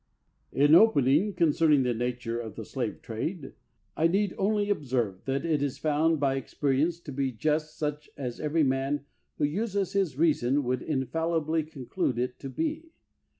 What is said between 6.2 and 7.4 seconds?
experience to be